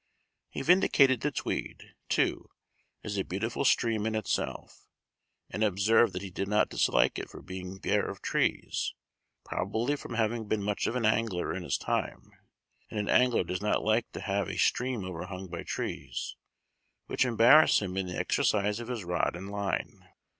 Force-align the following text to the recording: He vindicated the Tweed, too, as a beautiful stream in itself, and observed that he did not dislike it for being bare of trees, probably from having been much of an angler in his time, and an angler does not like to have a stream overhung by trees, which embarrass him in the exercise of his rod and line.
He 0.49 0.63
vindicated 0.63 1.21
the 1.21 1.29
Tweed, 1.29 1.93
too, 2.09 2.49
as 3.03 3.17
a 3.19 3.23
beautiful 3.23 3.63
stream 3.63 4.07
in 4.07 4.15
itself, 4.15 4.87
and 5.51 5.63
observed 5.63 6.13
that 6.13 6.23
he 6.23 6.31
did 6.31 6.47
not 6.47 6.69
dislike 6.71 7.19
it 7.19 7.29
for 7.29 7.43
being 7.43 7.77
bare 7.77 8.09
of 8.09 8.19
trees, 8.19 8.95
probably 9.45 9.95
from 9.95 10.15
having 10.15 10.47
been 10.47 10.63
much 10.63 10.87
of 10.87 10.95
an 10.95 11.05
angler 11.05 11.53
in 11.53 11.61
his 11.61 11.77
time, 11.77 12.31
and 12.89 12.99
an 12.99 13.09
angler 13.09 13.43
does 13.43 13.61
not 13.61 13.83
like 13.83 14.11
to 14.13 14.21
have 14.21 14.49
a 14.49 14.57
stream 14.57 15.05
overhung 15.05 15.47
by 15.49 15.61
trees, 15.61 16.35
which 17.05 17.23
embarrass 17.23 17.79
him 17.79 17.95
in 17.95 18.07
the 18.07 18.17
exercise 18.17 18.79
of 18.79 18.87
his 18.87 19.03
rod 19.05 19.35
and 19.35 19.51
line. 19.51 20.09